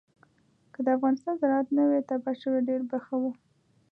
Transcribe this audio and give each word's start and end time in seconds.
که 0.73 0.79
د 0.85 0.87
افغانستان 0.97 1.33
زراعت 1.41 1.67
نه 1.77 1.83
وی 1.89 2.01
تباه 2.09 2.35
شوی 2.41 2.59
ډېر 2.69 2.81
به 2.89 2.97
ښه 3.05 3.15
وو. 3.21 3.31